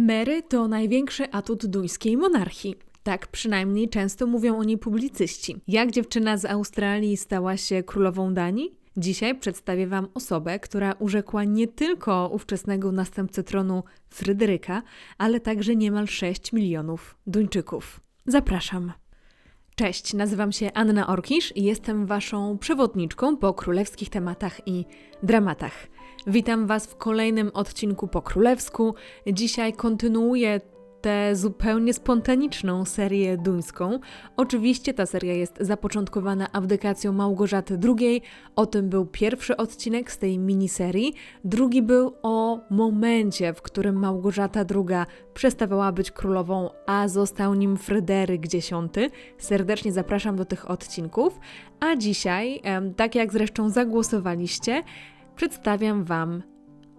[0.00, 2.74] Mary to największy atut duńskiej monarchii.
[3.02, 5.56] Tak przynajmniej często mówią o niej publicyści.
[5.68, 8.74] Jak dziewczyna z Australii stała się królową Danii?
[8.96, 14.82] Dzisiaj przedstawię Wam osobę, która urzekła nie tylko ówczesnego następcę tronu Fryderyka,
[15.18, 18.00] ale także niemal 6 milionów Duńczyków.
[18.26, 18.92] Zapraszam.
[19.74, 24.84] Cześć, nazywam się Anna Orkisz i jestem Waszą przewodniczką po królewskich tematach i
[25.22, 25.86] dramatach.
[26.26, 28.94] Witam Was w kolejnym odcinku po królewsku.
[29.26, 30.60] Dzisiaj kontynuuję
[31.00, 33.98] tę zupełnie spontaniczną serię duńską.
[34.36, 38.22] Oczywiście ta seria jest zapoczątkowana abdykacją Małgorzaty II.
[38.56, 41.14] O tym był pierwszy odcinek z tej miniserii.
[41.44, 48.44] Drugi był o momencie, w którym Małgorzata II przestawała być królową, a został nim Fryderyk
[48.54, 48.70] X.
[49.38, 51.40] Serdecznie zapraszam do tych odcinków.
[51.80, 52.62] A dzisiaj,
[52.96, 54.82] tak jak zresztą zagłosowaliście,
[55.40, 56.42] przedstawiam Wam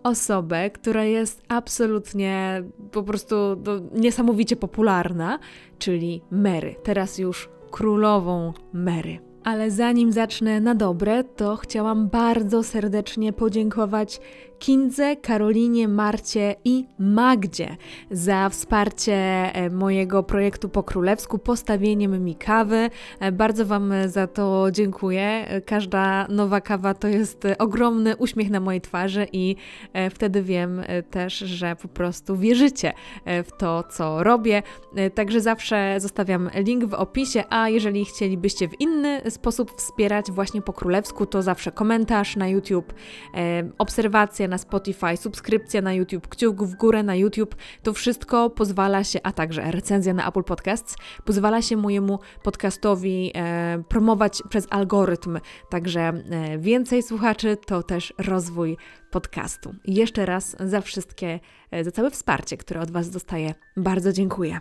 [0.03, 5.39] osobę, która jest absolutnie po prostu no, niesamowicie popularna,
[5.79, 6.75] czyli Mary.
[6.83, 9.19] Teraz już królową Mary.
[9.43, 14.21] Ale zanim zacznę na dobre, to chciałam bardzo serdecznie podziękować
[14.61, 17.77] Kindze, Karolinie, Marcie i Magdzie
[18.11, 22.89] za wsparcie e, mojego projektu po królewsku, postawieniem mi kawy.
[23.19, 25.21] E, bardzo Wam za to dziękuję.
[25.21, 29.55] E, każda nowa kawa to jest ogromny uśmiech na mojej twarzy i
[30.11, 30.81] wtedy wiem
[31.11, 32.93] też, że po prostu wierzycie
[33.25, 34.63] w to, co robię.
[35.15, 40.73] Także zawsze zostawiam link w opisie, a jeżeli chcielibyście w inny sposób wspierać właśnie po
[40.73, 42.93] królewsku, to zawsze komentarz na YouTube,
[43.77, 49.19] obserwacja na Spotify, subskrypcja na YouTube, kciuk w górę na YouTube, to wszystko pozwala się,
[49.23, 55.39] a także recenzja na Apple Podcasts, pozwala się mojemu podcastowi e, promować przez algorytm.
[55.69, 58.77] Także e, więcej słuchaczy to też rozwój
[59.11, 59.75] podcastu.
[59.85, 61.39] I jeszcze raz za wszystkie,
[61.71, 64.59] e, za całe wsparcie, które od Was dostaję, bardzo dziękuję.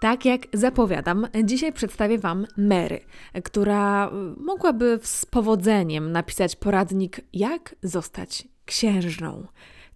[0.00, 3.00] Tak jak zapowiadam, dzisiaj przedstawię Wam Mary,
[3.44, 9.46] która e, mogłaby z powodzeniem napisać poradnik, jak zostać księżną.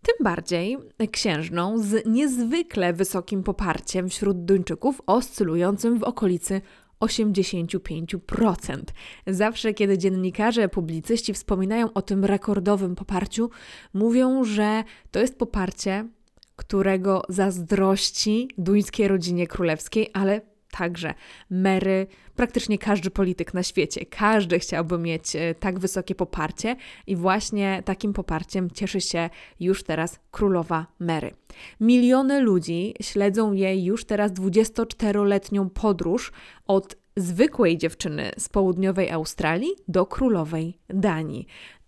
[0.02, 0.78] Tym bardziej
[1.12, 6.60] księżną z niezwykle wysokim poparciem wśród Duńczyków, oscylującym w okolicy
[7.00, 8.78] 85%.
[9.26, 13.50] Zawsze, kiedy dziennikarze, publicyści wspominają o tym rekordowym poparciu,
[13.94, 16.08] mówią, że to jest poparcie,
[16.56, 20.40] którego zazdrości duńskiej rodzinie królewskiej, ale
[20.78, 21.14] także
[21.50, 26.76] Mary, praktycznie każdy polityk na świecie, każdy chciałby mieć e, tak wysokie poparcie
[27.06, 29.30] i właśnie takim poparciem cieszy się
[29.60, 31.34] już teraz królowa Mary.
[31.80, 36.32] Miliony ludzi śledzą jej już teraz 24-letnią podróż
[36.66, 41.46] od zwykłej dziewczyny z południowej Australii do królowej Danii.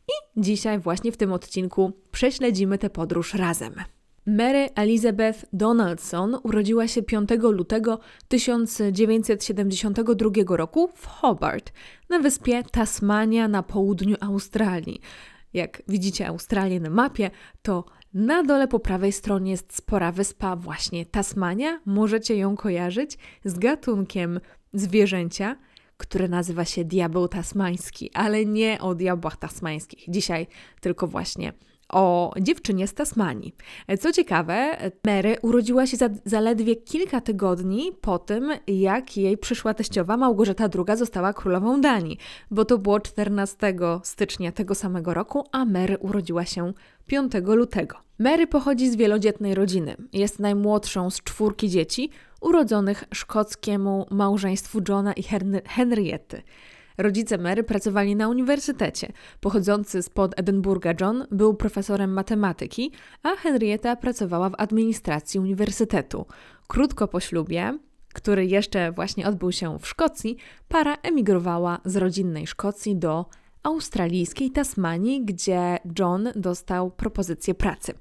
[0.08, 3.74] I dzisiaj właśnie w tym odcinku prześledzimy tę podróż razem.
[4.26, 7.98] Mary Elizabeth Donaldson urodziła się 5 lutego
[8.28, 11.72] 1972 roku w Hobart,
[12.08, 15.00] na wyspie Tasmania na południu Australii.
[15.54, 17.30] Jak widzicie Australię na mapie,
[17.62, 17.84] to
[18.14, 21.80] na dole po prawej stronie jest spora wyspa właśnie Tasmania.
[21.84, 24.40] Możecie ją kojarzyć z gatunkiem
[24.72, 25.56] zwierzęcia,
[25.96, 30.04] które nazywa się diabeł tasmański, ale nie o diabłach tasmańskich.
[30.08, 30.46] Dzisiaj
[30.80, 31.52] tylko właśnie
[31.88, 33.54] o dziewczynie z Tasmanii.
[34.00, 34.76] Co ciekawe,
[35.06, 40.98] Mary urodziła się za, zaledwie kilka tygodni po tym, jak jej przyszła teściowa Małgorzata II
[40.98, 42.18] została królową Danii,
[42.50, 43.56] bo to było 14
[44.02, 46.72] stycznia tego samego roku, a Mary urodziła się
[47.06, 47.96] 5 lutego.
[48.18, 49.96] Mary pochodzi z wielodzietnej rodziny.
[50.12, 52.10] Jest najmłodszą z czwórki dzieci
[52.40, 55.22] urodzonych szkockiemu małżeństwu Johna i
[55.68, 56.42] Henriety.
[56.98, 59.12] Rodzice Mary pracowali na uniwersytecie.
[59.40, 62.92] Pochodzący spod Edynburga John był profesorem matematyki,
[63.22, 66.26] a Henrietta pracowała w administracji uniwersytetu.
[66.66, 67.78] Krótko po ślubie,
[68.14, 70.36] który jeszcze właśnie odbył się w Szkocji,
[70.68, 73.26] para emigrowała z rodzinnej Szkocji do
[73.62, 77.92] australijskiej Tasmanii, gdzie John dostał propozycję pracy.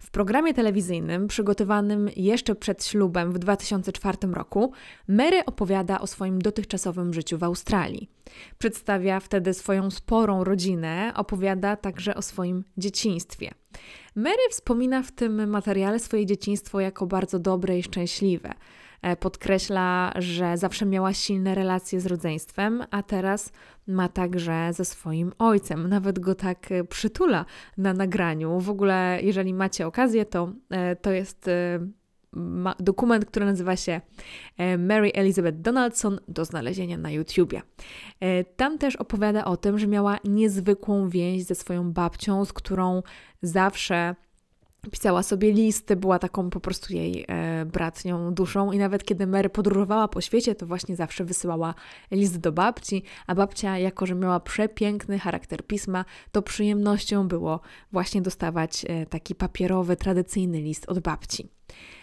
[0.00, 4.72] W programie telewizyjnym przygotowanym jeszcze przed ślubem w 2004 roku
[5.08, 8.10] Mary opowiada o swoim dotychczasowym życiu w Australii.
[8.58, 13.50] Przedstawia wtedy swoją sporą rodzinę, opowiada także o swoim dzieciństwie.
[14.16, 18.54] Mary wspomina w tym materiale swoje dzieciństwo jako bardzo dobre i szczęśliwe.
[19.02, 23.52] E, podkreśla, że zawsze miała silne relacje z rodzeństwem, a teraz
[23.86, 25.88] ma także ze swoim ojcem.
[25.88, 27.44] Nawet go tak e, przytula
[27.76, 28.60] na nagraniu.
[28.60, 31.50] W ogóle, jeżeli macie okazję, to, e, to jest
[32.80, 34.00] dokument, który nazywa się
[34.78, 37.62] Mary Elizabeth Donaldson do znalezienia na YouTubie.
[38.56, 43.02] Tam też opowiada o tym, że miała niezwykłą więź ze swoją babcią, z którą
[43.42, 44.14] zawsze
[44.90, 49.50] Pisała sobie listy, była taką po prostu jej e, bratnią duszą i nawet kiedy Mary
[49.50, 51.74] podróżowała po świecie, to właśnie zawsze wysyłała
[52.10, 57.60] list do babci, a babcia, jako że miała przepiękny charakter pisma, to przyjemnością było
[57.92, 61.48] właśnie dostawać e, taki papierowy, tradycyjny list od babci.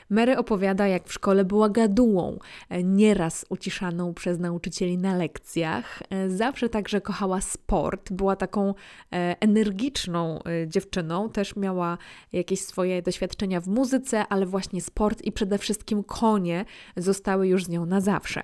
[0.10, 2.40] Mary opowiada, jak w szkole była gadułą,
[2.70, 6.04] e, nieraz uciszaną przez nauczycieli na lekcjach.
[6.10, 11.98] E, zawsze także kochała sport, była taką e, energiczną dziewczyną, też miała
[12.34, 16.66] jakieś swoje doświadczenia w muzyce, ale właśnie sport i przede wszystkim konie
[16.98, 18.42] zostały już z nią na zawsze.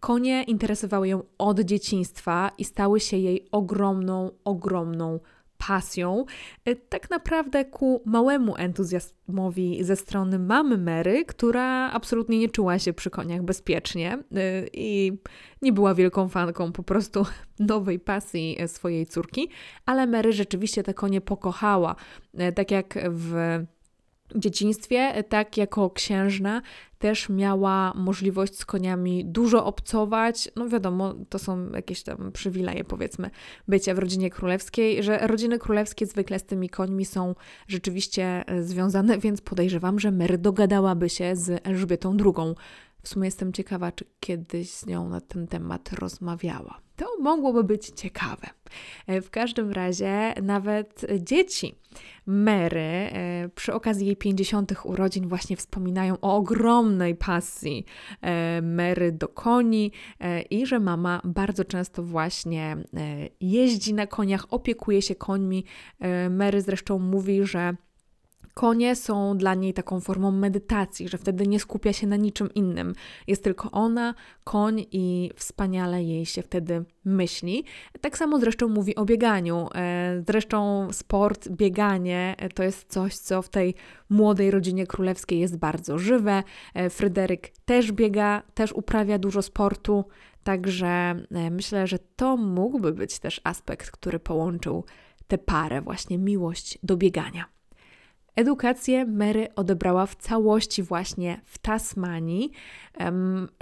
[0.00, 5.20] Konie interesowały ją od dzieciństwa i stały się jej ogromną, ogromną
[5.66, 6.24] pasją,
[6.64, 12.92] e, tak naprawdę ku małemu entuzjazmowi ze strony mamy Mary, która absolutnie nie czuła się
[12.92, 15.18] przy koniach bezpiecznie e, i
[15.62, 17.26] nie była wielką fanką po prostu
[17.58, 19.48] nowej pasji swojej córki,
[19.86, 21.96] ale Mary rzeczywiście te konie pokochała.
[22.34, 23.34] E, tak jak w
[24.36, 26.62] dzieciństwie, tak jako księżna,
[26.98, 30.48] też miała możliwość z koniami dużo obcować.
[30.56, 33.30] No wiadomo, to są jakieś tam przywileje, powiedzmy,
[33.68, 37.34] bycia w rodzinie królewskiej, że rodziny królewskie zwykle z tymi końmi są
[37.68, 42.54] rzeczywiście e, związane, więc podejrzewam, że Mary dogadałaby się z Elżbietą II.
[43.02, 46.80] W sumie jestem ciekawa, czy kiedyś z nią na ten temat rozmawiała.
[47.02, 48.46] To mogłoby być ciekawe.
[49.06, 51.74] E, w każdym razie nawet dzieci
[52.26, 54.72] Mary e, przy okazji jej 50.
[54.84, 57.84] urodzin właśnie wspominają o ogromnej pasji
[58.20, 59.92] e, Mary do koni
[60.50, 62.76] i że mama bardzo często właśnie
[63.40, 65.64] jeździ na koniach, opiekuje się końmi.
[66.30, 67.76] Mary zresztą mówi, że
[68.54, 72.94] Konie są dla niej taką formą medytacji, że wtedy nie skupia się na niczym innym.
[73.26, 74.14] Jest tylko ona,
[74.44, 77.64] koń i wspaniale jej się wtedy myśli.
[78.00, 79.68] Tak samo zresztą mówi o bieganiu.
[79.74, 83.74] E, zresztą sport, bieganie e, to jest coś, co w tej
[84.10, 86.42] młodej rodzinie królewskiej jest bardzo żywe.
[86.74, 90.04] E, Fryderyk też biega, też uprawia dużo sportu.
[90.44, 91.14] Także
[91.50, 94.84] myślę, że to mógłby być też aspekt, który połączył
[95.26, 97.44] tę parę, właśnie miłość do biegania.
[98.36, 102.50] Edukację Mary odebrała w całości właśnie w Tasmanii.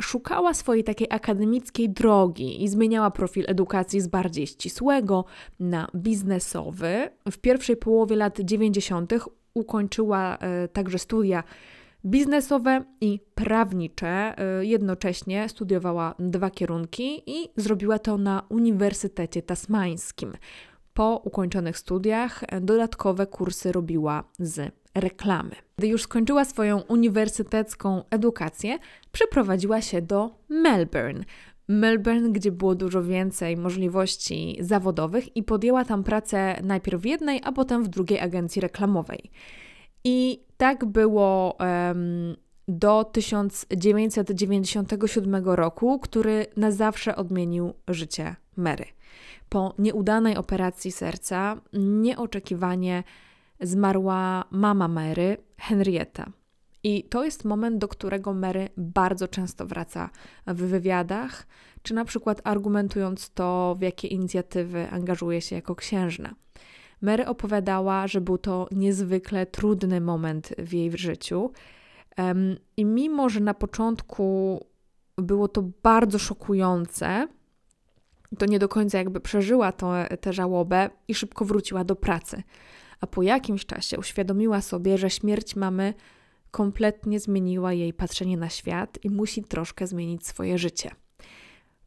[0.00, 5.24] Szukała swojej takiej akademickiej drogi i zmieniała profil edukacji z bardziej ścisłego
[5.60, 7.10] na biznesowy.
[7.30, 9.12] W pierwszej połowie lat 90.
[9.54, 11.44] ukończyła e, także studia
[12.04, 14.38] biznesowe i prawnicze.
[14.38, 20.32] E, jednocześnie studiowała dwa kierunki i zrobiła to na Uniwersytecie Tasmańskim.
[21.00, 25.50] Po ukończonych studiach dodatkowe kursy robiła z reklamy.
[25.78, 28.78] Gdy już skończyła swoją uniwersytecką edukację,
[29.12, 31.24] przeprowadziła się do Melbourne.
[31.68, 37.52] Melbourne, gdzie było dużo więcej możliwości zawodowych i podjęła tam pracę najpierw w jednej, a
[37.52, 39.30] potem w drugiej agencji reklamowej.
[40.04, 42.36] I tak było um,
[42.68, 48.84] do 1997 roku, który na zawsze odmienił życie Mary
[49.50, 53.04] po nieudanej operacji serca nieoczekiwanie
[53.60, 56.26] zmarła mama Mary, Henrietta.
[56.82, 60.10] I to jest moment, do którego Mary bardzo często wraca
[60.46, 61.46] w wywiadach,
[61.82, 66.34] czy na przykład argumentując to, w jakie inicjatywy angażuje się jako księżna.
[67.00, 71.52] Mary opowiadała, że był to niezwykle trudny moment w jej życiu.
[72.76, 74.60] I mimo, że na początku
[75.16, 77.28] było to bardzo szokujące,
[78.38, 79.72] to nie do końca jakby przeżyła
[80.20, 82.42] tę żałobę i szybko wróciła do pracy.
[83.00, 85.94] A po jakimś czasie uświadomiła sobie, że śmierć mamy
[86.50, 90.90] kompletnie zmieniła jej patrzenie na świat i musi troszkę zmienić swoje życie.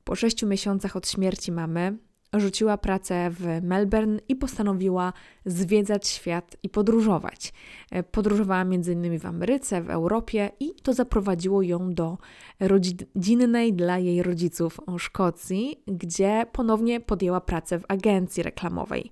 [0.04, 1.98] Po sześciu miesiącach od śmierci mamy
[2.40, 5.14] rzuciła pracę w Melbourne i postanowiła
[5.46, 7.54] zwiedzać świat i podróżować.
[7.92, 9.20] E, podróżowała m.in.
[9.20, 12.18] w Ameryce, w Europie i to zaprowadziło ją do
[12.60, 19.12] rodzinnej dla jej rodziców Szkocji, gdzie ponownie podjęła pracę w agencji reklamowej.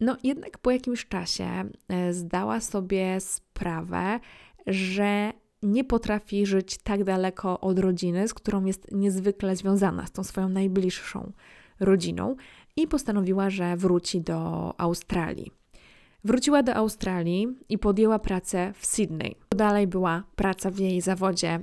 [0.00, 1.44] No jednak po jakimś czasie
[1.88, 4.20] e, zdała sobie sprawę,
[4.66, 5.32] że
[5.62, 10.48] nie potrafi żyć tak daleko od rodziny, z którą jest niezwykle związana, z tą swoją
[10.48, 11.32] najbliższą
[11.80, 12.36] rodziną
[12.76, 15.52] i postanowiła, że wróci do Australii.
[16.24, 19.36] Wróciła do Australii i podjęła pracę w Sydney.
[19.50, 21.60] Dalej była praca w jej zawodzie e,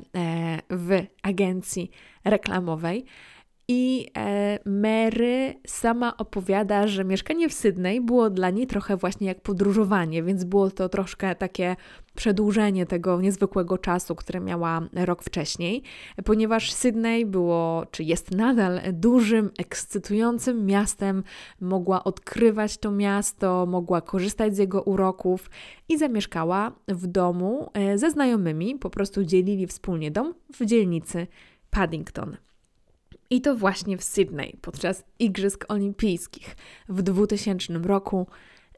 [0.69, 1.91] w agencji
[2.25, 3.05] reklamowej.
[3.67, 9.41] I e, Mary sama opowiada, że mieszkanie w Sydney było dla niej trochę właśnie jak
[9.41, 11.75] podróżowanie, więc było to troszkę takie
[12.15, 15.83] przedłużenie tego niezwykłego czasu, które miała rok wcześniej,
[16.25, 21.23] ponieważ Sydney było, czy jest nadal dużym, ekscytującym miastem,
[21.61, 25.49] mogła odkrywać to miasto, mogła korzystać z jego uroków
[25.89, 31.27] i zamieszkała w domu e, ze znajomymi, po prostu dzielili wspólnie dom w dzielnicy
[31.69, 32.37] Paddington.
[33.33, 36.55] I to właśnie w Sydney podczas Igrzysk Olimpijskich
[36.89, 38.27] w 2000 roku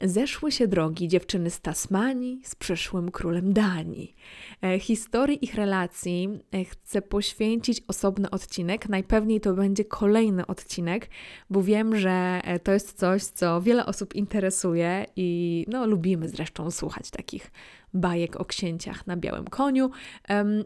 [0.02, 4.16] zeszły się drogi dziewczyny z Tasmanii z przyszłym królem Danii.
[4.62, 8.88] E, historii ich relacji e, chcę poświęcić osobny odcinek.
[8.88, 11.10] Najpewniej to będzie kolejny odcinek,
[11.50, 16.70] bo wiem, że e, to jest coś, co wiele osób interesuje i no, lubimy zresztą
[16.70, 17.50] słuchać takich
[18.00, 19.90] bajek o księciach na białym koniu.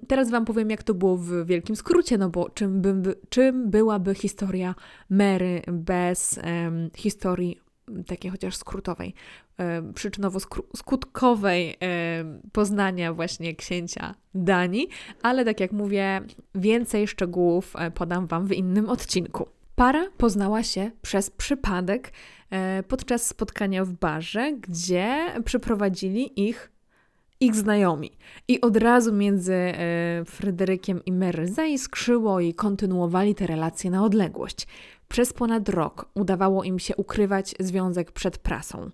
[0.08, 4.14] Teraz Wam powiem, jak to było w wielkim skrócie, no bo czym, by, czym byłaby
[4.14, 4.74] historia
[5.10, 7.60] Mary bez um, historii
[8.06, 9.14] takiej chociaż skrótowej,
[9.94, 11.76] przyczynowo-skutkowej
[12.52, 14.88] poznania właśnie księcia Danii,
[15.22, 16.20] ale tak jak mówię,
[16.54, 19.48] więcej szczegółów e, podam Wam w innym odcinku.
[19.74, 22.12] Para poznała się przez przypadek
[22.50, 26.70] e, podczas spotkania w barze, gdzie przyprowadzili ich
[27.40, 28.10] ich znajomi.
[28.48, 34.66] I od razu między e, Fryderykiem i Mary zaiskrzyło i kontynuowali te relacje na odległość.
[35.08, 38.90] Przez ponad rok udawało im się ukrywać związek przed prasą.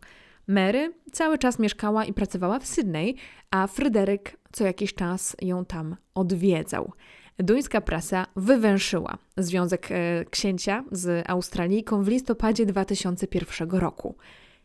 [0.46, 3.16] Mary cały czas mieszkała i pracowała w Sydney,
[3.50, 6.92] a Fryderyk co jakiś czas ją tam odwiedzał.
[7.38, 14.16] Duńska prasa wywęszyła związek e, księcia z Australijką w listopadzie 2001 roku.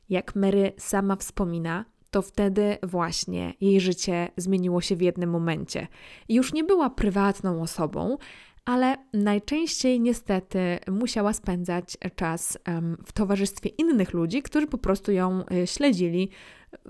[0.09, 5.87] Jak Mary sama wspomina, to wtedy właśnie jej życie zmieniło się w jednym momencie.
[6.29, 8.17] Już nie była prywatną osobą,
[8.65, 12.57] ale najczęściej niestety musiała spędzać czas
[13.05, 16.29] w towarzystwie innych ludzi, którzy po prostu ją e, śledzili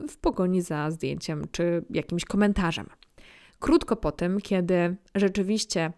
[0.10, 2.90] w pogoni za zdjęciem czy jakimś komentarzem.
[3.60, 5.92] Krótko po tym, kiedy rzeczywiście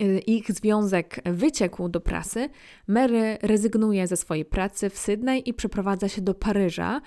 [0.00, 2.48] e, ich związek wyciekł do prasy,
[2.86, 7.00] Mary rezygnuje ze swojej pracy w Sydney i przeprowadza się do Paryża,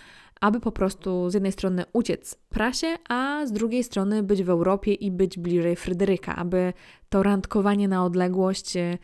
[0.45, 4.93] aby po prostu z jednej strony uciec prasie, a z drugiej strony być w Europie
[4.93, 6.73] i być bliżej Fryderyka, aby
[7.09, 8.97] to randkowanie na odległość, e,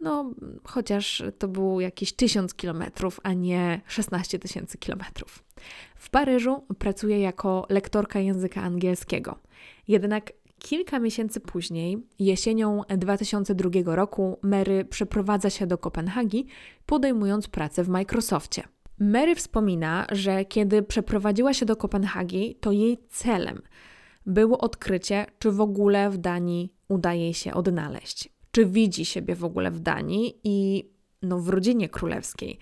[0.00, 0.30] no
[0.64, 5.44] chociaż to było jakieś tysiąc kilometrów, a nie 16 tysięcy kilometrów.
[5.96, 9.38] W Paryżu pracuje jako lektorka języka angielskiego.
[9.88, 16.46] Jednak Kilka miesięcy później, jesienią 2002 roku, Mary przeprowadza się do Kopenhagi,
[16.86, 18.75] podejmując pracę w Microsoftie.
[18.98, 23.62] Mary wspomina, że kiedy przeprowadziła się do Kopenhagi, to jej celem
[24.26, 29.70] było odkrycie, czy w ogóle w Danii udaje się odnaleźć, czy widzi siebie w ogóle
[29.70, 30.88] w Danii i
[31.22, 32.58] no, w rodzinie królewskiej.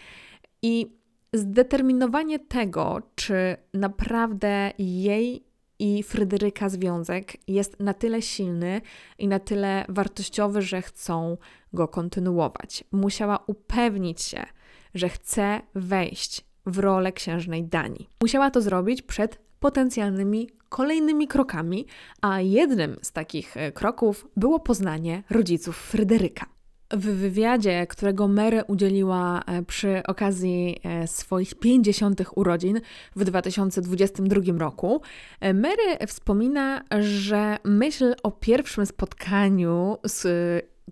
[0.62, 0.96] I
[1.32, 5.44] zdeterminowanie tego, czy naprawdę jej
[5.78, 8.80] i Fryderyka związek jest na tyle silny
[9.18, 11.36] i na tyle wartościowy, że chcą
[11.72, 12.84] go kontynuować.
[12.92, 14.46] Musiała upewnić się,
[14.94, 18.08] że chce wejść w rolę księżnej Danii.
[18.22, 21.86] Musiała to zrobić przed potencjalnymi kolejnymi krokami,
[22.20, 26.46] a jednym z takich e, kroków było poznanie rodziców Fryderyka.
[26.90, 32.22] W wywiadzie, którego Mary udzieliła e, przy okazji e, swoich 50.
[32.34, 32.80] urodzin
[33.16, 35.02] w 2022 roku,
[35.40, 40.26] Mary wspomina, że myśl o pierwszym spotkaniu z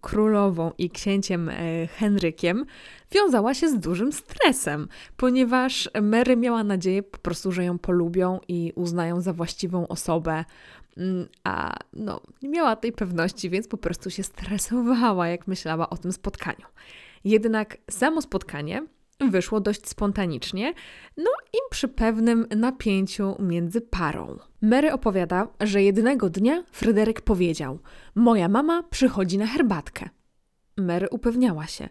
[0.00, 2.66] królową i księciem e, Henrykiem
[3.12, 8.72] wiązała się z dużym stresem, ponieważ Mary miała nadzieję po prostu, że ją polubią i
[8.74, 10.44] uznają za właściwą osobę,
[10.96, 15.96] mm, a no, nie miała tej pewności, więc po prostu się stresowała, jak myślała o
[15.96, 16.66] tym spotkaniu.
[17.24, 18.82] Jednak samo spotkanie
[19.30, 20.74] wyszło dość spontanicznie,
[21.16, 24.38] no i przy pewnym napięciu między parą.
[24.62, 27.78] Mary opowiada, że jednego dnia Fryderyk powiedział:
[28.14, 30.08] Moja mama przychodzi na herbatkę.
[30.76, 31.88] Mary upewniała się: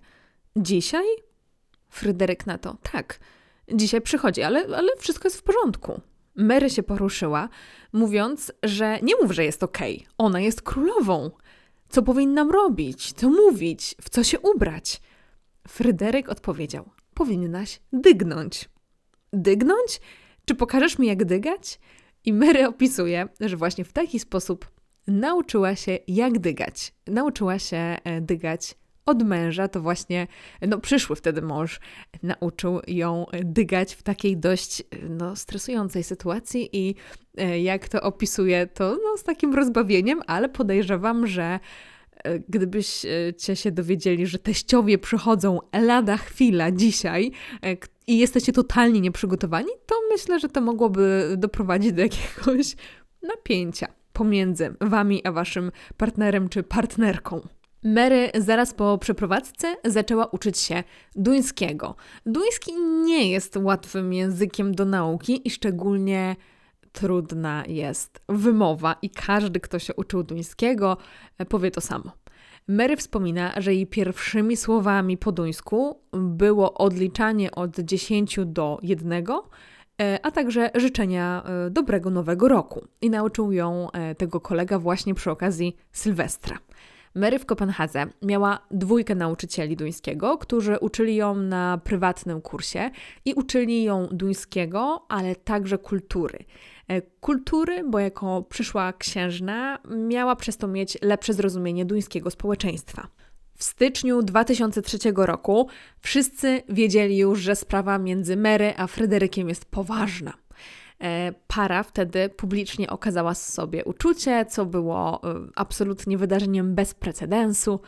[0.55, 1.05] Dzisiaj?
[1.89, 3.19] Fryderyk na to: Tak,
[3.73, 6.01] dzisiaj przychodzi, ale, ale wszystko jest w porządku.
[6.35, 7.49] Mary się poruszyła,
[7.93, 10.13] mówiąc, że nie mów, że jest okej, okay.
[10.17, 11.31] ona jest królową.
[11.89, 15.01] Co powinnam robić, co mówić, w co się ubrać?
[15.67, 16.89] Fryderyk odpowiedział:
[17.21, 18.69] powinnaś dygnąć.
[19.33, 20.01] Dygnąć?
[20.45, 21.79] Czy pokażesz mi, jak dygać?
[22.25, 24.71] I Mary opisuje, że właśnie w taki sposób
[25.07, 26.93] nauczyła się, jak dygać.
[27.07, 28.75] Nauczyła się e, dygać
[29.05, 30.27] od męża, to właśnie
[30.61, 31.79] no, przyszły wtedy mąż
[32.23, 36.95] nauczył ją dygać w takiej dość no, stresującej sytuacji i
[37.37, 41.59] e, jak to opisuje, to no, z takim rozbawieniem, ale podejrzewam, że e,
[42.49, 47.31] gdybyście się dowiedzieli, że teściowie przychodzą lada chwila dzisiaj
[47.63, 52.75] e, i jesteście totalnie nieprzygotowani, to myślę, że to mogłoby doprowadzić do jakiegoś
[53.21, 57.47] napięcia pomiędzy wami a waszym partnerem czy partnerką.
[57.83, 60.83] Mary zaraz po przeprowadzce zaczęła uczyć się
[61.15, 61.95] duńskiego.
[62.25, 66.35] Duński nie jest łatwym językiem do nauki i szczególnie
[66.91, 70.97] trudna jest wymowa, i każdy, kto się uczył duńskiego,
[71.49, 72.11] powie to samo.
[72.67, 79.13] Mary wspomina, że jej pierwszymi słowami po duńsku było odliczanie od 10 do 1,
[80.01, 82.87] e, a także życzenia e, dobrego nowego roku.
[83.01, 86.57] I nauczył ją e, tego kolega właśnie przy okazji Sylwestra.
[87.15, 92.91] Mary w Kopenhadze miała dwójkę nauczycieli duńskiego, którzy uczyli ją na prywatnym kursie
[93.25, 96.39] i uczyli ją duńskiego, ale także kultury.
[96.91, 103.07] E, kultury, bo jako przyszła księżna miała przez to mieć lepsze zrozumienie duńskiego społeczeństwa.
[103.55, 105.67] W styczniu 2003 roku
[105.99, 110.33] wszyscy wiedzieli już, że sprawa między Mary a Fryderykiem jest poważna.
[110.99, 117.79] E, para wtedy publicznie okazała sobie uczucie, co było e, absolutnie wydarzeniem bez precedensu,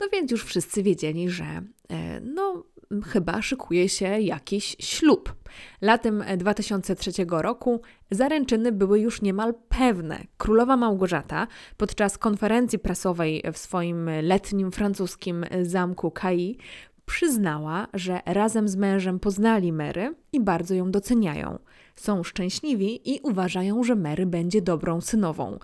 [0.00, 1.62] no więc już wszyscy wiedzieli, że
[2.22, 2.64] no,
[3.04, 5.34] chyba szykuje się jakiś ślub.
[5.80, 7.80] Latem 2003 roku
[8.10, 10.24] zaręczyny były już niemal pewne.
[10.36, 11.46] Królowa Małgorzata
[11.76, 16.58] podczas konferencji prasowej w swoim letnim francuskim zamku Cai
[17.06, 21.58] przyznała, że razem z mężem poznali Mary i bardzo ją doceniają.
[21.94, 25.58] Są szczęśliwi i uważają, że Mary będzie dobrą synową.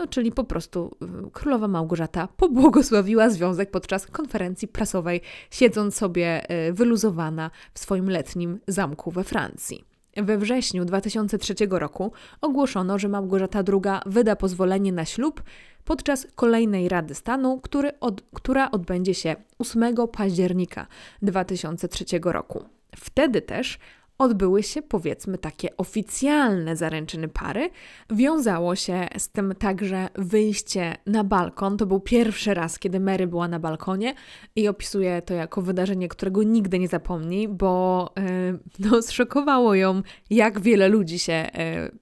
[0.00, 6.72] No, czyli po prostu y, królowa Małgorzata pobłogosławiła związek podczas konferencji prasowej, siedząc sobie y,
[6.72, 9.84] wyluzowana w swoim letnim zamku we Francji.
[10.16, 15.42] We wrześniu 2003 roku ogłoszono, że Małgorzata II wyda pozwolenie na ślub
[15.84, 17.60] podczas kolejnej Rady Stanu,
[18.00, 20.86] od, która odbędzie się 8 października
[21.22, 22.64] 2003 roku.
[22.96, 23.78] Wtedy też
[24.20, 27.70] odbyły się powiedzmy takie oficjalne zaręczyny pary.
[28.10, 31.76] Wiązało się z tym także wyjście na balkon.
[31.76, 34.14] To był pierwszy raz, kiedy Mary była na balkonie
[34.56, 40.60] i opisuje to jako wydarzenie, którego nigdy nie zapomni, bo yy, no, zszokowało ją, jak
[40.60, 42.00] wiele ludzi się yy,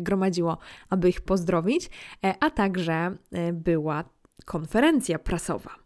[0.00, 0.58] gromadziło,
[0.90, 1.90] aby ich pozdrowić,
[2.40, 3.16] a także
[3.52, 4.04] była
[4.44, 5.83] konferencja prasowa.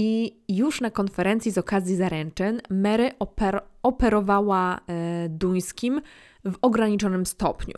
[0.00, 6.00] I już na konferencji z okazji zaręczyn Mary oper operowała e, duńskim
[6.44, 7.74] w ograniczonym stopniu.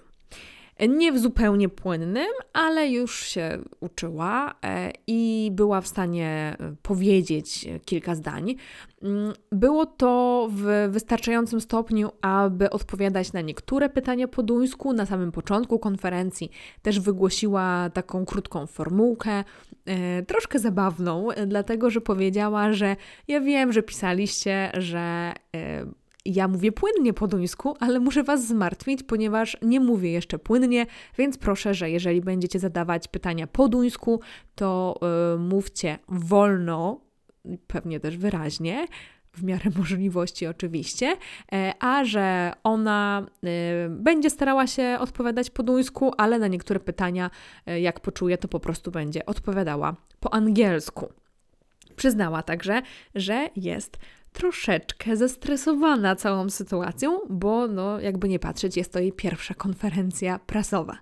[0.88, 7.68] Nie w zupełnie płynnym, ale już się uczyła e, i była w stanie e, powiedzieć
[7.84, 8.54] kilka zdań.
[9.02, 14.92] Mm, było to w wystarczającym stopniu, aby odpowiadać na niektóre pytania po duńsku.
[14.92, 16.50] Na samym początku konferencji
[16.82, 19.44] też wygłosiła taką krótką formułkę,
[19.86, 22.96] e, troszkę zabawną, dlatego że powiedziała, że
[23.28, 25.32] ja wiem, że pisaliście, że
[26.24, 30.86] ja mówię płynnie po duńsku, ale muszę Was zmartwić, ponieważ nie mówię jeszcze płynnie,
[31.18, 34.20] więc proszę, że jeżeli będziecie zadawać pytania po duńsku,
[34.54, 34.98] to
[35.32, 37.00] yy, mówcie wolno,
[37.66, 38.86] pewnie też wyraźnie,
[39.32, 41.16] w miarę możliwości oczywiście,
[41.52, 47.30] e, a że ona e, będzie starała się odpowiadać po duńsku, ale na niektóre pytania,
[47.66, 51.12] e, jak poczuje, to po prostu będzie odpowiadała po angielsku.
[51.96, 52.82] Przyznała także,
[53.14, 53.98] że jest
[54.32, 60.98] troszeczkę zestresowana całą sytuacją, bo no, jakby nie patrzeć, jest to jej pierwsza konferencja prasowa.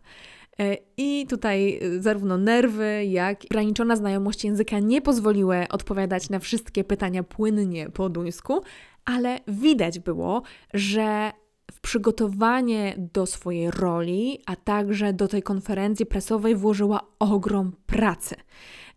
[0.60, 6.38] E, I tutaj e, zarówno nerwy, jak i ograniczona znajomość języka nie pozwoliły odpowiadać na
[6.38, 8.62] wszystkie pytania płynnie po duńsku,
[9.04, 10.42] ale widać było,
[10.74, 11.32] że
[11.72, 18.36] w przygotowanie do swojej roli, a także do tej konferencji prasowej włożyła ogrom pracy.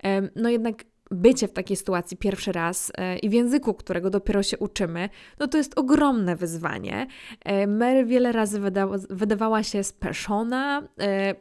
[0.04, 4.44] E, no jednak bycie w takiej sytuacji pierwszy raz e, i w języku, którego dopiero
[4.44, 7.08] się uczymy, no to jest ogromne wyzwanie.
[7.46, 10.88] E, Mary wiele razy wydała, wydawała się speszona.
[11.00, 11.36] E,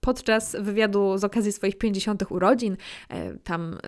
[0.00, 2.22] podczas wywiadu z okazji swoich 50.
[2.30, 2.76] urodzin,
[3.44, 3.78] tam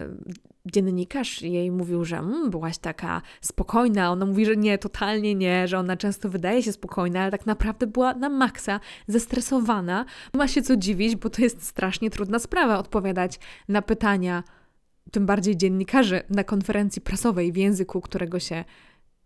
[0.66, 4.10] dziennikarz jej mówił, że mm, byłaś taka spokojna.
[4.10, 7.86] Ona mówi, że nie, totalnie nie, że ona często wydaje się spokojna, ale tak naprawdę
[7.86, 10.04] była na maksa zestresowana.
[10.34, 14.42] Ma się co dziwić, bo to jest strasznie trudna sprawa odpowiadać na pytania
[15.10, 18.64] tym bardziej dziennikarzy na konferencji prasowej w języku, którego się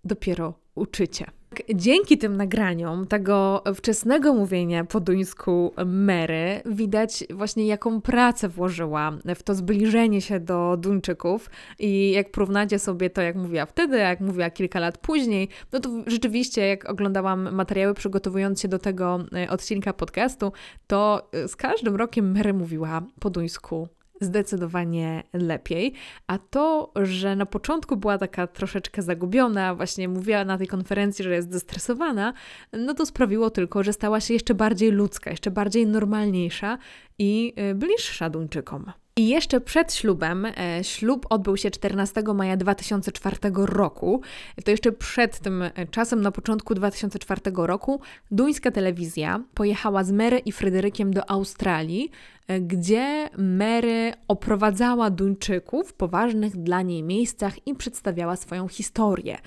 [0.04, 1.26] dopiero uczycie.
[1.74, 9.42] Dzięki tym nagraniom tego wczesnego mówienia po duńsku Mary widać właśnie jaką pracę włożyła w
[9.42, 14.50] to zbliżenie się do Duńczyków i jak porównacie sobie to, jak mówiła wtedy, jak mówiła
[14.50, 19.92] kilka lat później, no to rzeczywiście jak oglądałam materiały przygotowując się do tego e, odcinka
[19.92, 20.52] podcastu,
[20.86, 23.88] to z każdym rokiem Mary mówiła po duńsku
[24.20, 25.92] zdecydowanie lepiej.
[26.26, 31.34] A to, że na początku była taka troszeczkę zagubiona, właśnie mówiła na tej konferencji, że
[31.34, 32.32] jest zestresowana,
[32.72, 36.78] no to sprawiło tylko, że stała się jeszcze bardziej ludzka, jeszcze bardziej normalniejsza
[37.18, 38.92] i y, bliższa Duńczykom.
[39.18, 44.20] I jeszcze przed ślubem, e, ślub odbył się 14 maja 2004 roku,
[44.64, 48.00] to jeszcze przed tym e, czasem, na początku 2004 roku,
[48.30, 56.08] duńska telewizja pojechała z Mary i Fryderykiem do Australii, e, gdzie Mary oprowadzała Duńczyków po
[56.08, 59.38] ważnych dla niej miejscach i przedstawiała swoją historię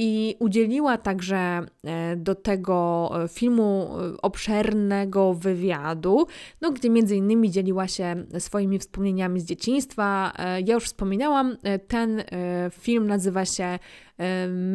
[0.00, 1.36] i udzieliła także
[1.84, 6.26] e, do tego e, filmu e, obszernego wywiadu,
[6.60, 10.32] no, gdzie między innymi dzieliła się swoimi wspomnieniami z dzieciństwa.
[10.66, 11.56] Ja już wspominałam,
[11.88, 12.22] ten
[12.70, 13.78] film nazywa się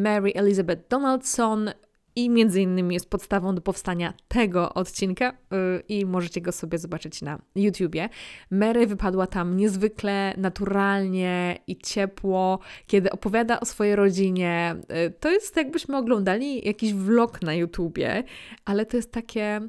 [0.02, 1.70] Mary Elizabeth Donaldson
[2.16, 7.22] i między innymi jest podstawą do powstania tego odcinka yy, i możecie go sobie zobaczyć
[7.22, 8.08] na YouTubie.
[8.50, 14.76] Mary wypadła tam niezwykle naturalnie i ciepło, kiedy opowiada o swojej rodzinie.
[14.88, 18.24] Yy, to jest jakbyśmy oglądali jakiś vlog na YouTubie,
[18.64, 19.60] ale to jest takie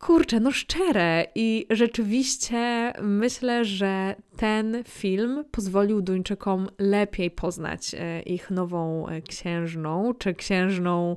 [0.00, 1.26] kurczę, no szczere.
[1.34, 10.14] I rzeczywiście myślę, że ten film pozwolił Duńczykom lepiej poznać e, ich nową e, księżną,
[10.18, 11.16] czy księżną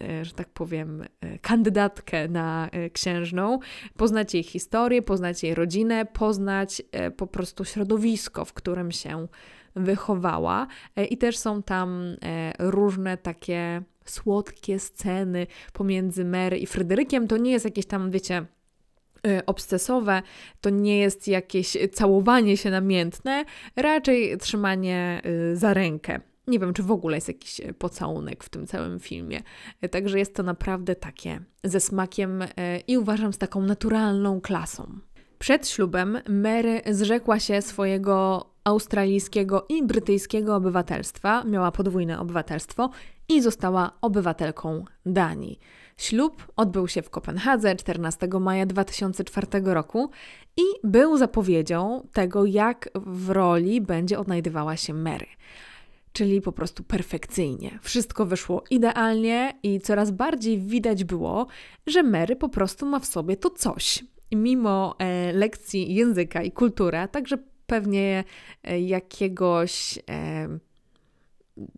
[0.00, 1.04] e, że tak powiem,
[1.40, 3.58] kandydatkę na księżną,
[3.96, 6.82] poznać jej historię, poznać jej rodzinę, poznać
[7.16, 9.28] po prostu środowisko, w którym się
[9.78, 10.66] wychowała.
[11.10, 12.16] I też są tam
[12.58, 17.28] różne takie słodkie sceny pomiędzy Mary i Fryderykiem.
[17.28, 18.46] To nie jest jakieś tam, wiecie,
[19.26, 20.22] y, obsesowe,
[20.60, 23.44] to nie jest jakieś całowanie się namiętne,
[23.76, 26.20] raczej trzymanie y, za rękę.
[26.46, 29.42] Nie wiem, czy w ogóle jest jakiś pocałunek w tym całym filmie.
[29.90, 32.44] Także jest to naprawdę takie ze smakiem
[32.86, 34.98] i uważam z taką naturalną klasą.
[35.38, 42.90] Przed ślubem Mary zrzekła się swojego australijskiego i brytyjskiego obywatelstwa, miała podwójne obywatelstwo
[43.28, 45.58] i została obywatelką Danii.
[45.96, 50.10] Ślub odbył się w Kopenhadze 14 maja 2004 roku
[50.56, 55.26] i był zapowiedzią tego, jak w roli będzie odnajdywała się Mary.
[56.12, 57.78] Czyli po prostu perfekcyjnie.
[57.82, 61.46] Wszystko wyszło idealnie i coraz bardziej widać było,
[61.86, 64.04] że Mary po prostu ma w sobie to coś.
[64.32, 68.24] Mimo e, lekcji języka i kultury, a także pewnie
[68.64, 70.48] e, jakiegoś e,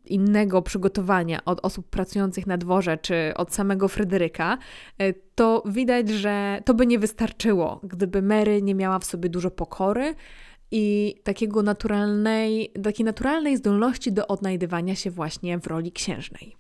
[0.04, 4.58] innego przygotowania od osób pracujących na dworze czy od samego Fryderyka,
[4.98, 9.50] e, to widać, że to by nie wystarczyło, gdyby Mary nie miała w sobie dużo
[9.50, 10.14] pokory
[10.70, 16.56] i takiego naturalnej, takiej naturalnej zdolności do odnajdywania się właśnie w roli księżnej.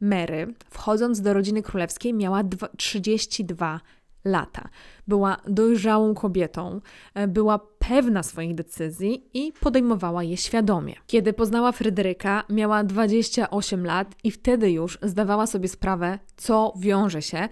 [0.00, 2.42] Mary, wchodząc do rodziny królewskiej, miała
[2.76, 3.80] 32
[4.24, 4.68] lata.
[5.08, 6.80] Była dojrzałą kobietą,
[7.28, 10.94] była pewna swoich decyzji i podejmowała je świadomie.
[11.06, 17.48] Kiedy poznała Fryderyka, miała 28 lat i wtedy już zdawała sobie sprawę, co wiąże się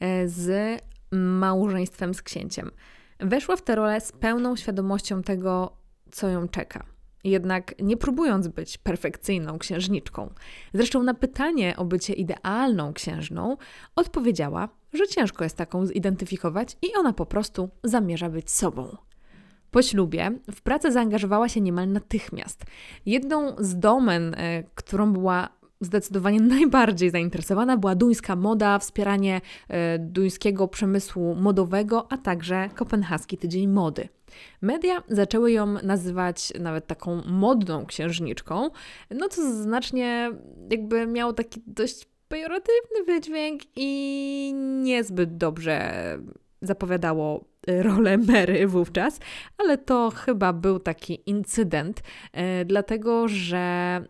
[0.00, 0.80] e, z
[1.12, 2.70] małżeństwem z księciem.
[3.20, 5.76] Weszła w tę rolę z pełną świadomością tego,
[6.10, 6.84] co ją czeka
[7.24, 10.34] jednak nie próbując być perfekcyjną księżniczką.
[10.74, 13.56] Zresztą na pytanie o bycie idealną księżną
[13.96, 18.96] odpowiedziała, że ciężko jest taką zidentyfikować i ona po prostu zamierza być sobą.
[19.70, 22.64] Po ślubie w pracę zaangażowała się niemal natychmiast.
[23.06, 25.48] Jedną z domen, e, którą była
[25.80, 33.68] zdecydowanie najbardziej zainteresowana była duńska moda, wspieranie e, duńskiego przemysłu modowego, a także kopenhaski tydzień
[33.68, 34.08] mody.
[34.62, 38.70] Media zaczęły ją nazywać nawet taką modną księżniczką,
[39.10, 40.30] no co znacznie
[40.70, 44.52] jakby miało taki dość pejoratywny wydźwięk i
[44.82, 45.94] niezbyt dobrze
[46.62, 49.20] zapowiadało rolę Mary wówczas,
[49.58, 54.02] ale to chyba był taki incydent, e, dlatego że e,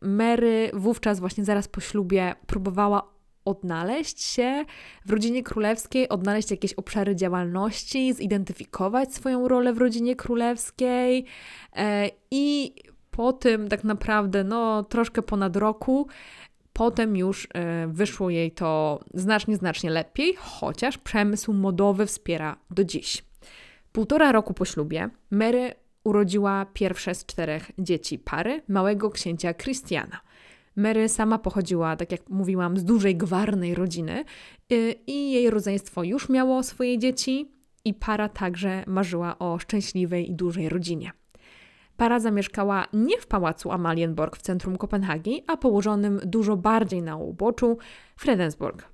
[0.00, 4.64] Mary wówczas właśnie zaraz po ślubie próbowała odnaleźć się
[5.06, 11.24] w rodzinie królewskiej, odnaleźć jakieś obszary działalności, zidentyfikować swoją rolę w rodzinie królewskiej
[12.30, 12.74] i
[13.10, 16.08] po tym tak naprawdę, no troszkę ponad roku,
[16.78, 23.24] potem już e, wyszło jej to znacznie, znacznie lepiej, chociaż przemysł modowy wspiera do dziś.
[23.92, 30.20] Półtora roku po ślubie Mary urodziła pierwsze z czterech dzieci pary małego księcia Christiana.
[30.76, 34.24] Mary sama pochodziła, tak jak mówiłam, z dużej gwarnej rodziny
[34.72, 37.52] y, i jej rodzeństwo już miało swoje dzieci
[37.84, 41.17] i para także marzyła o szczęśliwej i dużej rodzinie.
[41.98, 47.78] Para zamieszkała nie w pałacu Amalienborg w centrum Kopenhagi, a położonym dużo bardziej na uboczu
[48.16, 48.84] Fredensborg.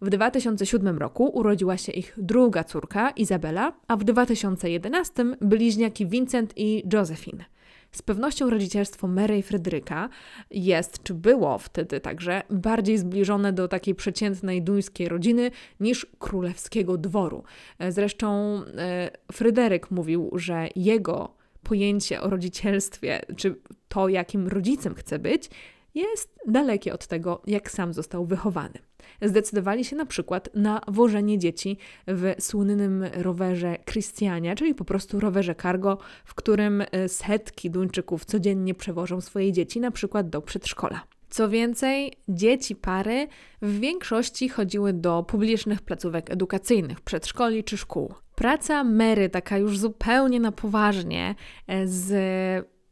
[0.00, 6.82] W 2007 roku urodziła się ich druga córka, Izabela, a w 2011 bliźniaki Vincent i
[6.92, 7.44] Josephine.
[7.92, 10.08] Z pewnością rodzicielstwo Mary i Fryderyka
[10.50, 17.44] jest, czy było wtedy także, bardziej zbliżone do takiej przeciętnej duńskiej rodziny niż królewskiego dworu.
[17.88, 23.56] Zresztą e, Fryderyk mówił, że jego pojęcie o rodzicielstwie, czy
[23.88, 25.50] to, jakim rodzicem chce być,
[25.94, 28.78] jest dalekie od tego, jak sam został wychowany.
[29.22, 35.54] Zdecydowali się na przykład na wożenie dzieci w słynnym rowerze Christiania, czyli po prostu rowerze
[35.54, 41.00] cargo, w którym e, setki Duńczyków codziennie przewożą swoje dzieci na przykład do przedszkola.
[41.30, 43.28] Co więcej, dzieci pary
[43.62, 48.14] w większości chodziły do publicznych placówek edukacyjnych, przedszkoli czy szkół.
[48.42, 51.34] Praca Mary, taka już zupełnie na poważnie,
[51.66, 52.12] e, z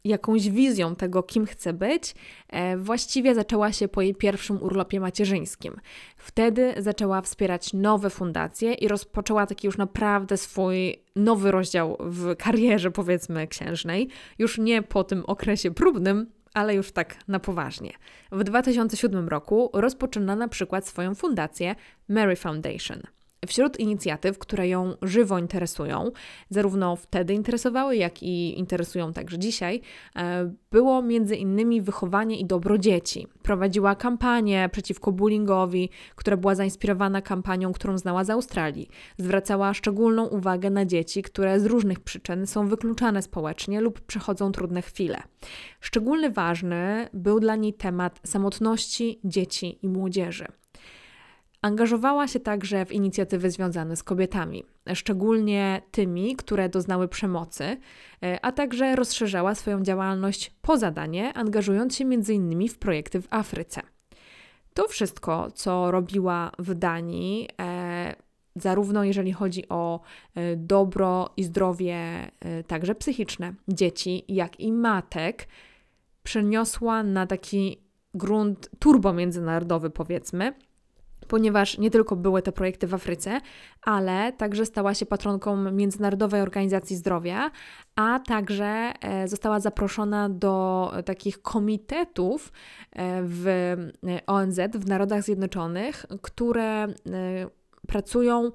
[0.03, 2.15] jakąś wizją tego, kim chce być,
[2.49, 5.75] e, właściwie zaczęła się po jej pierwszym urlopie macierzyńskim.
[6.17, 12.91] Wtedy zaczęła wspierać nowe fundacje i rozpoczęła taki już naprawdę swój nowy rozdział w karierze,
[12.91, 14.09] powiedzmy, księżnej.
[14.39, 17.91] Już nie po tym okresie próbnym, ale już tak na poważnie.
[18.31, 21.75] W 2007 roku rozpoczyna na przykład swoją fundację
[22.09, 23.01] Mary Foundation.
[23.47, 26.11] Wśród inicjatyw, które ją żywo interesują,
[26.49, 29.81] zarówno wtedy interesowały, jak i interesują także dzisiaj,
[30.15, 33.27] e, było między innymi wychowanie i dobro dzieci.
[33.43, 38.89] Prowadziła kampanię przeciwko bullyingowi, która była zainspirowana kampanią, którą znała z Australii.
[39.17, 44.81] Zwracała szczególną uwagę na dzieci, które z różnych przyczyn są wykluczane społecznie lub przechodzą trudne
[44.81, 45.23] chwile.
[45.79, 50.60] Szczególnie ważny był dla niej temat samotności dzieci i młodzieży.
[51.61, 57.77] Angażowała się także w inicjatywy związane z kobietami, szczególnie tymi, które doznały przemocy,
[58.23, 62.67] e, a także rozszerzała swoją działalność poza Danię, angażując się m.in.
[62.69, 63.81] w projekty w Afryce.
[64.73, 68.15] To wszystko, co robiła w Danii, e,
[68.55, 69.99] zarówno jeżeli chodzi o
[70.35, 71.97] e, dobro i zdrowie,
[72.67, 75.47] także psychiczne dzieci, jak i matek,
[76.23, 77.77] przeniosła na taki
[78.13, 80.53] grunt turbo międzynarodowy, powiedzmy,
[81.31, 83.41] ponieważ nie tylko były te projekty w Afryce,
[83.81, 87.51] ale także stała się patronką Międzynarodowej Organizacji Zdrowia,
[87.95, 92.51] a także e, została zaproszona do takich komitetów
[92.91, 93.77] e, w e,
[94.27, 96.87] ONZ, w Narodach Zjednoczonych, które
[97.87, 98.51] pracują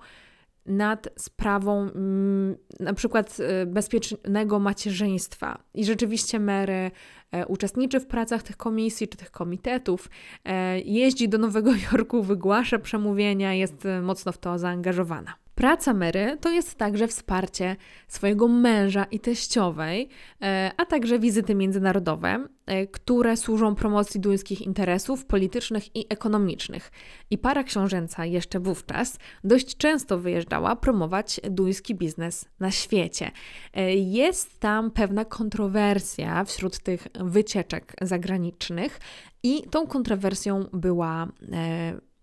[0.66, 5.58] nad sprawą mm, na przykład bezpiecznego macierzyństwa.
[5.74, 6.90] I rzeczywiście Mary
[7.32, 10.10] E, uczestniczy w pracach tych komisji czy tych komitetów,
[10.44, 15.34] e, jeździ do Nowego Jorku, wygłasza przemówienia, jest e, mocno w to zaangażowana.
[15.56, 17.76] Praca Mary to jest także wsparcie
[18.08, 20.08] swojego męża i teściowej,
[20.42, 26.92] e, a także wizyty międzynarodowe, e, które służą promocji duńskich interesów politycznych i ekonomicznych.
[27.30, 33.30] I para książęca jeszcze wówczas dość często wyjeżdżała promować duński biznes na świecie.
[33.74, 39.00] E, jest tam pewna kontrowersja wśród tych wycieczek zagranicznych
[39.42, 41.28] i tą kontrowersją była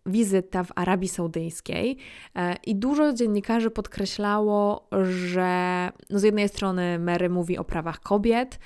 [0.05, 1.97] wizyta w Arabii Saudyjskiej
[2.35, 8.59] e, i dużo dziennikarzy podkreślało, że no z jednej strony Mary mówi o prawach kobiet,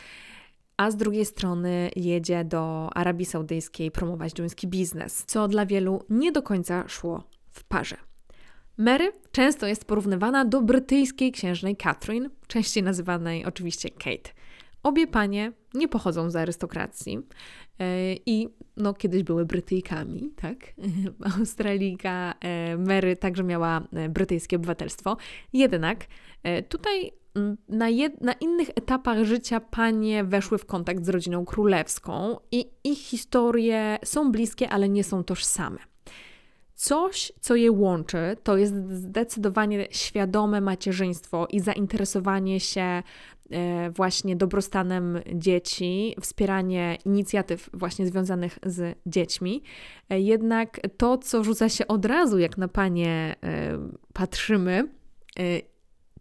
[0.77, 6.31] a z drugiej strony jedzie do Arabii Saudyjskiej promować duński biznes, co dla wielu nie
[6.31, 7.97] do końca szło w parze.
[8.77, 14.29] Mary często jest porównywana do brytyjskiej księżnej Catherine, częściej nazywanej oczywiście Kate.
[14.83, 17.19] Obie panie nie pochodzą z arystokracji
[17.79, 20.57] e, i no, kiedyś były Brytyjkami, tak?
[21.39, 25.17] Australijka e, Mary także miała e, brytyjskie obywatelstwo.
[25.53, 26.05] Jednak
[26.69, 32.37] tutaj mm, na, jed, na innych etapach życia panie weszły w kontakt z rodziną królewską
[32.51, 35.79] i ich historie są bliskie, ale nie są tożsame.
[36.79, 43.03] Coś, co je łączy, to jest zdecydowanie świadome macierzyństwo i zainteresowanie się
[43.51, 49.63] E, właśnie dobrostanem dzieci, wspieranie inicjatyw właśnie związanych z dziećmi.
[50.09, 53.77] E, jednak to, co rzuca się od razu, jak na panie e,
[54.13, 54.87] patrzymy,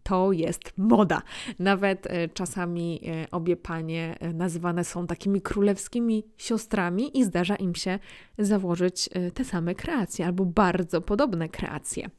[0.07, 1.21] to jest moda.
[1.59, 7.99] Nawet czasami obie panie nazywane są takimi królewskimi siostrami i zdarza im się
[8.37, 12.09] założyć te same kreacje albo bardzo podobne kreacje.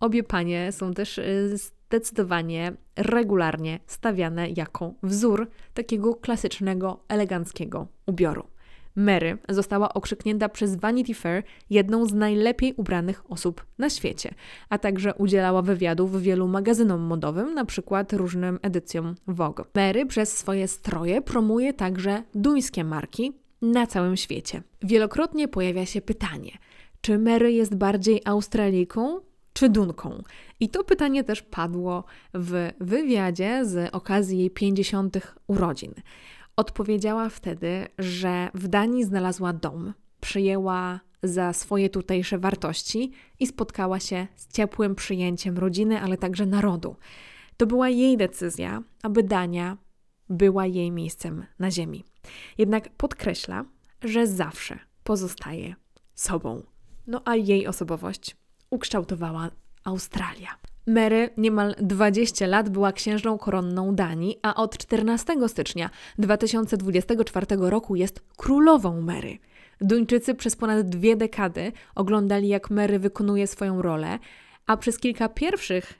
[0.00, 1.20] Obie panie są też
[1.54, 8.44] zdecydowanie regularnie stawiane jako wzór takiego klasycznego, eleganckiego ubioru.
[8.98, 14.34] Mary została okrzyknięta przez Vanity Fair jedną z najlepiej ubranych osób na świecie,
[14.68, 19.62] a także udzielała wywiadów wielu magazynom modowym, na przykład różnym edycjom Vogue.
[19.74, 23.32] Mary przez swoje stroje promuje także duńskie marki
[23.62, 24.62] na całym świecie.
[24.82, 26.52] Wielokrotnie pojawia się pytanie,
[27.00, 29.20] Czy Mary jest bardziej Australijką
[29.52, 30.22] czy Dunką?
[30.60, 35.18] I to pytanie też padło w wywiadzie z okazji jej 50.
[35.46, 35.94] urodzin.
[36.58, 44.26] Odpowiedziała wtedy, że w Danii znalazła dom, przyjęła za swoje tutejsze wartości i spotkała się
[44.36, 46.96] z ciepłym przyjęciem rodziny, ale także narodu.
[47.56, 49.76] To była jej decyzja, aby Dania
[50.28, 52.04] była jej miejscem na ziemi.
[52.58, 53.64] Jednak podkreśla,
[54.02, 55.74] że zawsze pozostaje
[56.14, 56.62] sobą.
[57.06, 58.36] No a jej osobowość
[58.70, 59.50] ukształtowała
[59.84, 60.48] Australia.
[60.88, 68.20] Mary niemal 20 lat była księżną koronną Danii, a od 14 stycznia 2024 roku jest
[68.36, 69.38] królową Mary.
[69.80, 74.18] Duńczycy przez ponad dwie dekady oglądali, jak Mary wykonuje swoją rolę,
[74.66, 75.94] a przez kilka pierwszych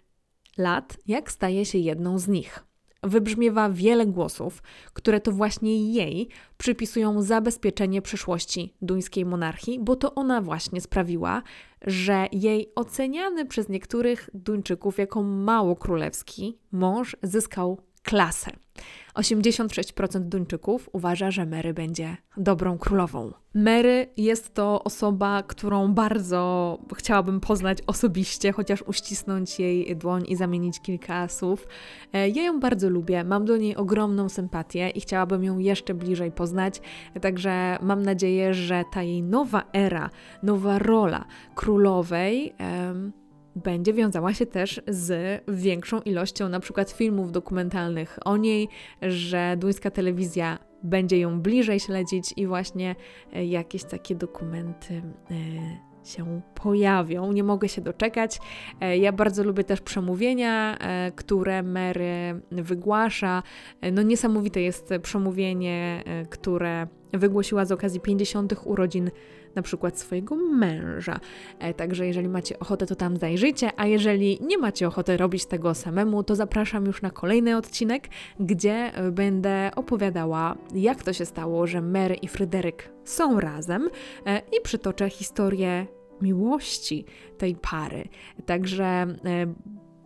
[0.58, 2.67] lat, jak staje się jedną z nich
[3.02, 10.42] wybrzmiewa wiele głosów, które to właśnie jej przypisują zabezpieczenie przyszłości duńskiej monarchii, bo to ona
[10.42, 11.42] właśnie sprawiła,
[11.86, 18.50] że jej oceniany przez niektórych Duńczyków jako mało królewski mąż zyskał klasę.
[19.14, 23.32] 86% Duńczyków uważa, że Mary będzie dobrą królową.
[23.54, 30.80] Mary jest to osoba, którą bardzo chciałabym poznać osobiście, chociaż uścisnąć jej dłoń i zamienić
[30.80, 31.66] kilka słów.
[32.12, 36.32] E, ja ją bardzo lubię, mam do niej ogromną sympatię i chciałabym ją jeszcze bliżej
[36.32, 36.80] poznać,
[37.20, 40.10] także mam nadzieję, że ta jej nowa era,
[40.42, 42.54] nowa rola królowej
[43.64, 48.68] będzie wiązała się też z większą ilością na przykład filmów dokumentalnych o niej,
[49.02, 52.96] że duńska telewizja będzie ją bliżej śledzić i właśnie
[53.32, 57.32] e, jakieś takie dokumenty e, się pojawią.
[57.32, 58.38] Nie mogę się doczekać.
[58.80, 60.78] E, ja bardzo lubię też przemówienia,
[61.16, 63.42] które Mary wygłasza.
[63.92, 68.54] No niesamowite jest przemówienie, które wygłosiła z okazji 50.
[68.64, 69.10] urodzin
[69.54, 71.20] na przykład swojego męża.
[71.58, 75.74] E, także jeżeli macie ochotę, to tam zajrzyjcie, a jeżeli nie macie ochoty robić tego
[75.74, 78.08] samemu, to zapraszam już na kolejny odcinek,
[78.40, 83.90] gdzie e, będę opowiadała, jak to się stało, że Mary i Fryderyk są razem
[84.26, 85.86] e, i przytoczę historię
[86.20, 87.04] miłości
[87.38, 88.08] tej pary.
[88.46, 89.06] Także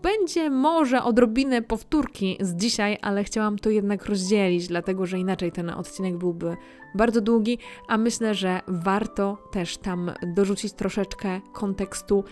[0.02, 5.70] będzie może odrobinę powtórki z dzisiaj, ale chciałam to jednak rozdzielić, dlatego że inaczej ten
[5.70, 6.56] odcinek byłby
[6.94, 12.24] bardzo długi, a myślę, że warto też tam dorzucić troszeczkę kontekstu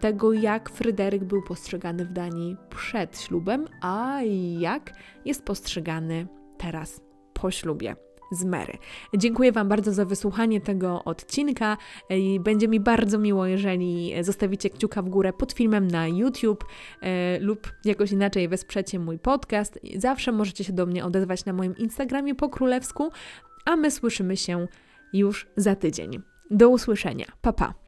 [0.00, 4.18] tego, jak Fryderyk był postrzegany w Danii przed ślubem, a
[4.58, 4.92] jak
[5.24, 6.26] jest postrzegany
[6.58, 7.00] teraz
[7.34, 7.96] po ślubie
[8.32, 8.78] z Mary.
[9.16, 11.76] Dziękuję Wam bardzo za wysłuchanie tego odcinka.
[12.40, 16.64] Będzie mi bardzo miło, jeżeli zostawicie kciuka w górę pod filmem na YouTube
[17.00, 19.80] e, lub jakoś inaczej wesprzecie mój podcast.
[19.96, 23.10] Zawsze możecie się do mnie odezwać na moim Instagramie po królewsku,
[23.64, 24.66] a my słyszymy się
[25.12, 26.22] już za tydzień.
[26.50, 27.26] Do usłyszenia.
[27.40, 27.83] Pa pa.